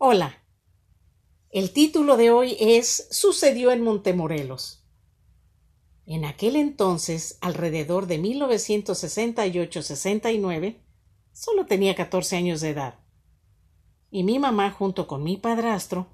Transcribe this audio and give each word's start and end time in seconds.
Hola. 0.00 0.40
El 1.50 1.72
título 1.72 2.16
de 2.16 2.30
hoy 2.30 2.56
es 2.60 3.08
Sucedió 3.10 3.72
en 3.72 3.82
Montemorelos. 3.82 4.86
En 6.06 6.24
aquel 6.24 6.54
entonces, 6.54 7.36
alrededor 7.40 8.06
de 8.06 8.22
1968-69, 8.22 10.76
solo 11.32 11.66
tenía 11.66 11.96
14 11.96 12.36
años 12.36 12.60
de 12.60 12.70
edad. 12.70 13.00
Y 14.08 14.22
mi 14.22 14.38
mamá, 14.38 14.70
junto 14.70 15.08
con 15.08 15.24
mi 15.24 15.36
padrastro, 15.36 16.06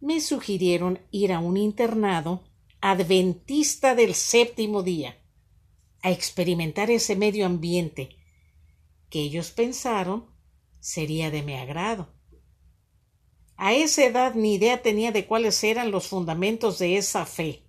me 0.00 0.20
sugirieron 0.20 1.00
ir 1.10 1.32
a 1.32 1.40
un 1.40 1.56
internado 1.56 2.44
adventista 2.80 3.96
del 3.96 4.14
séptimo 4.14 4.84
día, 4.84 5.20
a 6.02 6.12
experimentar 6.12 6.88
ese 6.88 7.16
medio 7.16 7.46
ambiente 7.46 8.10
que 9.10 9.22
ellos 9.22 9.50
pensaron 9.50 10.26
sería 10.78 11.32
de 11.32 11.42
mi 11.42 11.54
agrado. 11.54 12.14
A 13.56 13.72
esa 13.72 14.04
edad 14.04 14.34
ni 14.34 14.54
idea 14.54 14.82
tenía 14.82 15.12
de 15.12 15.26
cuáles 15.26 15.62
eran 15.62 15.90
los 15.90 16.08
fundamentos 16.08 16.78
de 16.78 16.96
esa 16.96 17.24
fe. 17.26 17.62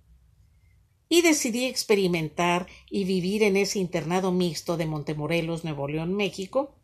Y 1.08 1.22
decidí 1.22 1.66
experimentar 1.66 2.66
y 2.90 3.04
vivir 3.04 3.42
en 3.44 3.56
ese 3.56 3.78
internado 3.78 4.32
mixto 4.32 4.76
de 4.76 4.86
Montemorelos, 4.86 5.62
Nuevo 5.62 5.86
León, 5.86 6.14
México, 6.14 6.74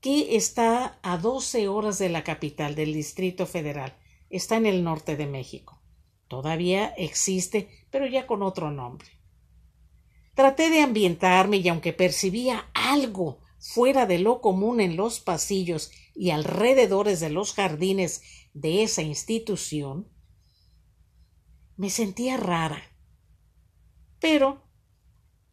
que 0.00 0.36
está 0.36 1.00
a 1.02 1.18
doce 1.18 1.66
horas 1.66 1.98
de 1.98 2.08
la 2.08 2.22
capital 2.22 2.76
del 2.76 2.92
Distrito 2.92 3.46
Federal. 3.46 3.96
Está 4.30 4.56
en 4.56 4.66
el 4.66 4.84
norte 4.84 5.16
de 5.16 5.26
México. 5.26 5.82
Todavía 6.28 6.88
existe, 6.96 7.68
pero 7.90 8.06
ya 8.06 8.26
con 8.26 8.42
otro 8.42 8.70
nombre. 8.70 9.08
Traté 10.34 10.70
de 10.70 10.82
ambientarme 10.82 11.56
y 11.56 11.68
aunque 11.68 11.92
percibía 11.92 12.70
algo 12.74 13.40
fuera 13.58 14.06
de 14.06 14.18
lo 14.18 14.40
común 14.40 14.80
en 14.80 14.96
los 14.96 15.20
pasillos 15.20 15.90
y 16.14 16.30
alrededores 16.30 17.20
de 17.20 17.30
los 17.30 17.54
jardines 17.54 18.22
de 18.54 18.82
esa 18.82 19.02
institución, 19.02 20.08
me 21.76 21.90
sentía 21.90 22.36
rara. 22.36 22.82
Pero 24.20 24.62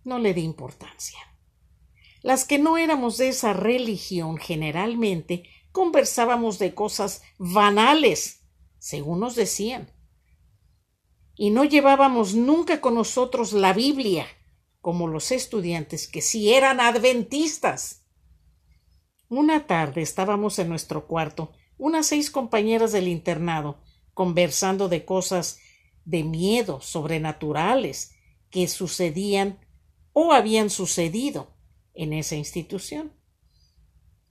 no 0.03 0.19
le 0.19 0.33
di 0.33 0.41
importancia. 0.41 1.19
Las 2.21 2.45
que 2.45 2.57
no 2.57 2.77
éramos 2.77 3.17
de 3.17 3.27
esa 3.27 3.53
religión 3.53 4.37
generalmente 4.37 5.43
conversábamos 5.71 6.57
de 6.57 6.73
cosas 6.73 7.21
banales, 7.37 8.47
según 8.79 9.19
nos 9.19 9.35
decían. 9.35 9.91
Y 11.35 11.49
no 11.49 11.65
llevábamos 11.65 12.33
nunca 12.33 12.81
con 12.81 12.95
nosotros 12.95 13.53
la 13.53 13.73
Biblia, 13.73 14.25
como 14.81 15.07
los 15.07 15.31
estudiantes 15.31 16.07
que 16.07 16.21
sí 16.21 16.53
eran 16.53 16.79
adventistas. 16.79 18.04
Una 19.35 19.67
tarde 19.67 20.01
estábamos 20.01 20.59
en 20.59 20.69
nuestro 20.69 21.07
cuarto, 21.07 21.51
unas 21.77 22.05
seis 22.05 22.31
compañeras 22.31 22.93
del 22.93 23.09
internado, 23.09 23.81
conversando 24.13 24.87
de 24.87 25.03
cosas 25.03 25.59
de 26.05 26.23
miedo 26.23 26.79
sobrenaturales 26.79 28.15
que 28.49 28.69
sucedían 28.69 29.59
o 30.13 30.31
habían 30.31 30.69
sucedido 30.69 31.49
en 31.93 32.13
esa 32.13 32.37
institución. 32.37 33.11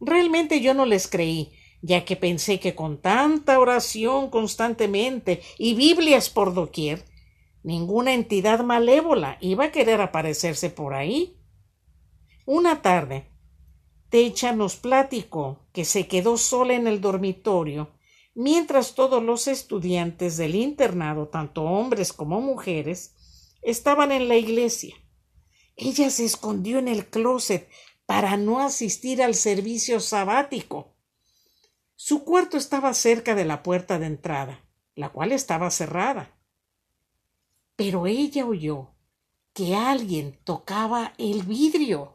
Realmente 0.00 0.62
yo 0.62 0.72
no 0.72 0.86
les 0.86 1.06
creí, 1.06 1.52
ya 1.82 2.06
que 2.06 2.16
pensé 2.16 2.58
que 2.58 2.74
con 2.74 2.96
tanta 2.96 3.58
oración 3.58 4.30
constantemente 4.30 5.42
y 5.58 5.74
Biblias 5.74 6.30
por 6.30 6.54
doquier, 6.54 7.04
ninguna 7.62 8.14
entidad 8.14 8.64
malévola 8.64 9.36
iba 9.42 9.64
a 9.64 9.70
querer 9.70 10.00
aparecerse 10.00 10.70
por 10.70 10.94
ahí. 10.94 11.36
Una 12.46 12.80
tarde, 12.80 13.33
Techa 14.14 14.52
nos 14.52 14.76
platicó 14.76 15.66
que 15.72 15.84
se 15.84 16.06
quedó 16.06 16.36
sola 16.36 16.74
en 16.74 16.86
el 16.86 17.00
dormitorio 17.00 17.90
mientras 18.32 18.94
todos 18.94 19.20
los 19.20 19.48
estudiantes 19.48 20.36
del 20.36 20.54
internado, 20.54 21.26
tanto 21.26 21.64
hombres 21.64 22.12
como 22.12 22.40
mujeres, 22.40 23.16
estaban 23.60 24.12
en 24.12 24.28
la 24.28 24.36
iglesia. 24.36 24.94
Ella 25.74 26.10
se 26.10 26.26
escondió 26.26 26.78
en 26.78 26.86
el 26.86 27.10
closet 27.10 27.68
para 28.06 28.36
no 28.36 28.60
asistir 28.60 29.20
al 29.20 29.34
servicio 29.34 29.98
sabático. 29.98 30.94
Su 31.96 32.22
cuarto 32.22 32.56
estaba 32.56 32.94
cerca 32.94 33.34
de 33.34 33.44
la 33.44 33.64
puerta 33.64 33.98
de 33.98 34.06
entrada, 34.06 34.64
la 34.94 35.08
cual 35.08 35.32
estaba 35.32 35.72
cerrada. 35.72 36.38
Pero 37.74 38.06
ella 38.06 38.46
oyó 38.46 38.92
que 39.54 39.74
alguien 39.74 40.38
tocaba 40.44 41.14
el 41.18 41.42
vidrio. 41.42 42.13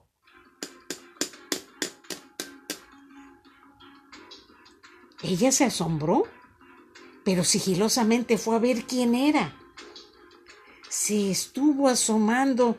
Ella 5.21 5.51
se 5.51 5.65
asombró, 5.65 6.23
pero 7.23 7.43
sigilosamente 7.43 8.37
fue 8.37 8.55
a 8.55 8.59
ver 8.59 8.85
quién 8.85 9.15
era. 9.15 9.55
Se 10.89 11.29
estuvo 11.29 11.87
asomando 11.87 12.77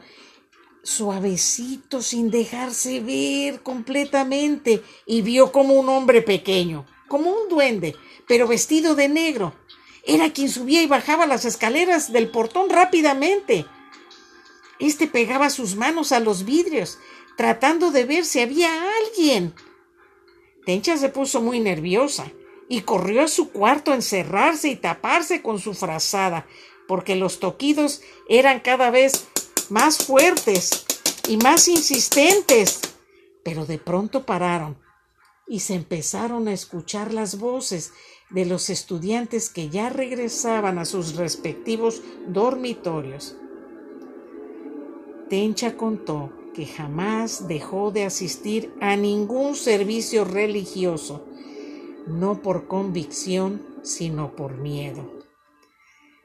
suavecito 0.82 2.02
sin 2.02 2.30
dejarse 2.30 3.00
ver 3.00 3.62
completamente 3.62 4.82
y 5.06 5.22
vio 5.22 5.52
como 5.52 5.74
un 5.74 5.88
hombre 5.88 6.22
pequeño, 6.22 6.86
como 7.08 7.30
un 7.30 7.48
duende, 7.48 7.94
pero 8.26 8.48
vestido 8.48 8.94
de 8.94 9.08
negro. 9.08 9.54
Era 10.04 10.32
quien 10.32 10.48
subía 10.48 10.82
y 10.82 10.86
bajaba 10.86 11.26
las 11.26 11.44
escaleras 11.44 12.12
del 12.12 12.30
portón 12.30 12.70
rápidamente. 12.70 13.66
Este 14.78 15.06
pegaba 15.06 15.50
sus 15.50 15.76
manos 15.76 16.10
a 16.12 16.20
los 16.20 16.44
vidrios, 16.46 16.98
tratando 17.36 17.90
de 17.90 18.04
ver 18.04 18.24
si 18.24 18.40
había 18.40 18.70
alguien. 19.06 19.54
Tencha 20.64 20.96
se 20.96 21.08
puso 21.08 21.40
muy 21.40 21.60
nerviosa 21.60 22.30
y 22.68 22.82
corrió 22.82 23.22
a 23.22 23.28
su 23.28 23.50
cuarto 23.50 23.90
a 23.90 23.96
encerrarse 23.96 24.68
y 24.68 24.76
taparse 24.76 25.42
con 25.42 25.58
su 25.58 25.74
frazada, 25.74 26.46
porque 26.86 27.16
los 27.16 27.40
toquidos 27.40 28.02
eran 28.28 28.60
cada 28.60 28.90
vez 28.90 29.28
más 29.70 29.98
fuertes 30.04 30.84
y 31.28 31.36
más 31.36 31.68
insistentes. 31.68 32.80
Pero 33.42 33.66
de 33.66 33.78
pronto 33.78 34.24
pararon 34.26 34.78
y 35.48 35.60
se 35.60 35.74
empezaron 35.74 36.46
a 36.46 36.52
escuchar 36.52 37.12
las 37.12 37.38
voces 37.38 37.92
de 38.30 38.46
los 38.46 38.70
estudiantes 38.70 39.50
que 39.50 39.68
ya 39.68 39.90
regresaban 39.90 40.78
a 40.78 40.84
sus 40.84 41.16
respectivos 41.16 42.02
dormitorios. 42.28 43.36
Tencha 45.28 45.76
contó 45.76 46.32
que 46.52 46.66
jamás 46.66 47.48
dejó 47.48 47.90
de 47.90 48.04
asistir 48.04 48.74
a 48.80 48.96
ningún 48.96 49.54
servicio 49.54 50.24
religioso, 50.24 51.24
no 52.06 52.42
por 52.42 52.66
convicción, 52.66 53.66
sino 53.82 54.34
por 54.34 54.56
miedo. 54.56 55.10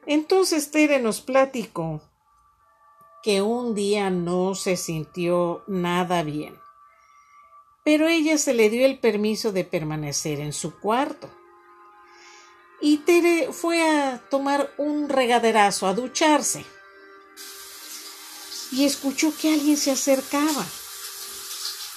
Entonces 0.05 0.71
Tere 0.71 0.99
nos 0.99 1.21
platicó 1.21 2.01
que 3.23 3.41
un 3.41 3.73
día 3.73 4.09
no 4.09 4.55
se 4.55 4.77
sintió 4.77 5.63
nada 5.67 6.21
bien, 6.23 6.55
pero 7.83 8.07
ella 8.07 8.37
se 8.37 8.53
le 8.53 8.69
dio 8.69 8.85
el 8.85 8.99
permiso 8.99 9.51
de 9.51 9.63
permanecer 9.63 10.39
en 10.39 10.53
su 10.53 10.79
cuarto. 10.79 11.29
Y 12.81 12.97
Tere 12.97 13.51
fue 13.51 13.81
a 13.81 14.21
tomar 14.29 14.69
un 14.77 15.09
regaderazo, 15.09 15.87
a 15.87 15.93
ducharse 15.93 16.65
y 18.71 18.85
escuchó 18.85 19.33
que 19.39 19.53
alguien 19.53 19.77
se 19.77 19.91
acercaba. 19.91 20.65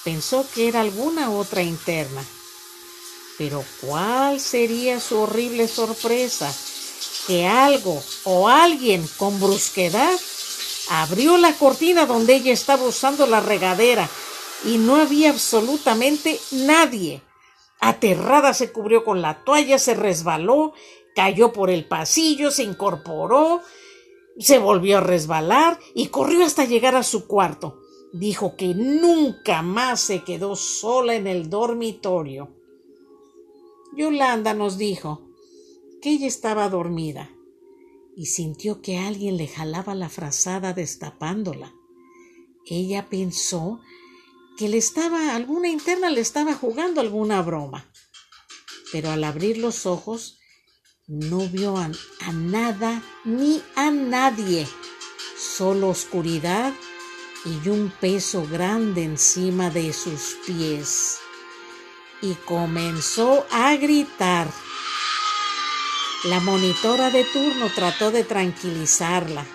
Pensó 0.04 0.46
que 0.54 0.68
era 0.68 0.80
alguna 0.80 1.30
otra 1.30 1.62
interna. 1.62 2.24
Pero 3.36 3.64
¿cuál 3.80 4.40
sería 4.40 5.00
su 5.00 5.18
horrible 5.18 5.68
sorpresa? 5.68 6.52
Que 7.26 7.46
algo 7.46 8.02
o 8.24 8.48
alguien 8.48 9.06
con 9.16 9.38
brusquedad 9.38 10.18
abrió 10.88 11.36
la 11.36 11.52
cortina 11.52 12.06
donde 12.06 12.36
ella 12.36 12.52
estaba 12.52 12.84
usando 12.84 13.26
la 13.26 13.40
regadera 13.40 14.08
y 14.64 14.78
no 14.78 14.96
había 14.96 15.30
absolutamente 15.30 16.40
nadie. 16.50 17.22
Aterrada 17.80 18.54
se 18.54 18.72
cubrió 18.72 19.04
con 19.04 19.22
la 19.22 19.44
toalla, 19.44 19.78
se 19.78 19.94
resbaló, 19.94 20.72
cayó 21.14 21.52
por 21.52 21.70
el 21.70 21.84
pasillo, 21.84 22.50
se 22.50 22.64
incorporó, 22.64 23.62
se 24.38 24.58
volvió 24.58 24.98
a 24.98 25.00
resbalar 25.00 25.78
y 25.94 26.08
corrió 26.08 26.44
hasta 26.44 26.64
llegar 26.64 26.94
a 26.96 27.02
su 27.02 27.26
cuarto. 27.26 27.80
Dijo 28.12 28.56
que 28.56 28.74
nunca 28.74 29.62
más 29.62 30.00
se 30.00 30.24
quedó 30.24 30.56
sola 30.56 31.14
en 31.14 31.26
el 31.26 31.50
dormitorio. 31.50 32.54
Yolanda 33.96 34.54
nos 34.54 34.78
dijo 34.78 35.28
que 36.00 36.10
ella 36.10 36.26
estaba 36.26 36.68
dormida 36.68 37.30
y 38.16 38.26
sintió 38.26 38.80
que 38.80 38.98
alguien 38.98 39.36
le 39.36 39.48
jalaba 39.48 39.94
la 39.94 40.08
frazada 40.08 40.72
destapándola. 40.72 41.74
Ella 42.66 43.08
pensó 43.08 43.80
que 44.56 44.68
le 44.68 44.76
estaba 44.76 45.34
alguna 45.36 45.68
interna 45.68 46.10
le 46.10 46.20
estaba 46.20 46.54
jugando 46.54 47.00
alguna 47.00 47.42
broma. 47.42 47.90
Pero 48.90 49.10
al 49.10 49.22
abrir 49.24 49.58
los 49.58 49.86
ojos 49.86 50.37
no 51.08 51.38
vio 51.48 51.78
a, 51.78 51.90
nada 52.32 53.02
ni 53.24 53.62
a 53.76 53.90
nadie, 53.90 54.68
solo 55.38 55.88
oscuridad 55.88 56.74
y 57.46 57.68
un 57.70 57.90
peso 57.98 58.46
grande 58.46 59.04
encima 59.04 59.70
de 59.70 59.94
sus 59.94 60.36
pies. 60.46 61.18
Y 62.20 62.34
comenzó 62.34 63.46
a 63.50 63.74
gritar. 63.76 64.48
La 66.24 66.40
monitora 66.40 67.10
de 67.10 67.24
turno 67.24 67.70
trató 67.74 68.10
de 68.10 68.24
tranquilizarla, 68.24 69.46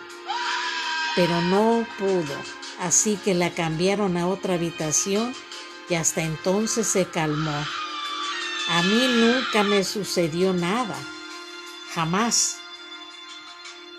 pero 1.16 1.40
no 1.42 1.86
pudo, 2.00 2.36
así 2.80 3.20
que 3.24 3.36
la 3.36 3.54
cambiaron 3.54 4.18
a 4.18 4.28
otra 4.28 4.56
habitación 4.56 5.36
y 5.88 5.94
hasta 5.94 6.24
entonces 6.24 6.88
se 6.88 7.06
calmó. 7.06 7.64
A 8.70 8.82
mí 8.82 9.08
nunca 9.20 9.64
me 9.64 9.84
sucedió 9.84 10.54
nada, 10.54 10.96
jamás, 11.94 12.58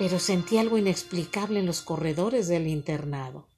pero 0.01 0.19
sentí 0.19 0.59
algo 0.59 0.79
inexplicable 0.79 1.61
en 1.61 1.67
los 1.67 1.81
corredores 1.81 2.49
del 2.49 2.67
internado. 2.67 3.49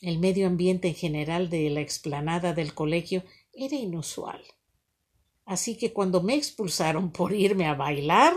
El 0.00 0.20
medio 0.20 0.46
ambiente 0.46 0.86
en 0.86 0.94
general 0.94 1.50
de 1.50 1.68
la 1.68 1.80
explanada 1.80 2.52
del 2.52 2.74
colegio 2.74 3.24
era 3.52 3.74
inusual. 3.74 4.40
Así 5.44 5.76
que 5.76 5.92
cuando 5.92 6.22
me 6.22 6.36
expulsaron 6.36 7.10
por 7.10 7.34
irme 7.34 7.66
a 7.66 7.74
bailar, 7.74 8.36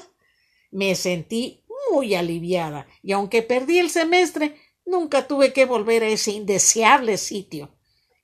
me 0.72 0.96
sentí 0.96 1.64
muy 1.92 2.16
aliviada 2.16 2.88
y 3.04 3.12
aunque 3.12 3.44
perdí 3.44 3.78
el 3.78 3.92
semestre, 3.92 4.56
nunca 4.84 5.28
tuve 5.28 5.54
que 5.54 5.66
volver 5.66 6.02
a 6.02 6.08
ese 6.08 6.32
indeseable 6.32 7.20
sitio 7.20 7.76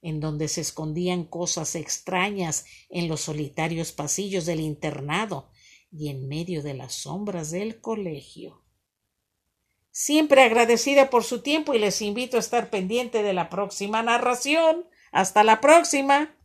en 0.01 0.19
donde 0.19 0.47
se 0.47 0.61
escondían 0.61 1.23
cosas 1.23 1.75
extrañas 1.75 2.65
en 2.89 3.07
los 3.07 3.21
solitarios 3.21 3.91
pasillos 3.91 4.47
del 4.47 4.61
internado 4.61 5.51
y 5.91 6.09
en 6.09 6.27
medio 6.27 6.61
de 6.61 6.73
las 6.73 6.93
sombras 6.93 7.51
del 7.51 7.81
colegio. 7.81 8.63
Siempre 9.91 10.43
agradecida 10.43 11.09
por 11.09 11.23
su 11.23 11.41
tiempo 11.41 11.73
y 11.73 11.79
les 11.79 12.01
invito 12.01 12.37
a 12.37 12.39
estar 12.39 12.69
pendiente 12.69 13.23
de 13.23 13.33
la 13.33 13.49
próxima 13.49 14.01
narración. 14.03 14.85
Hasta 15.11 15.43
la 15.43 15.61
próxima. 15.61 16.35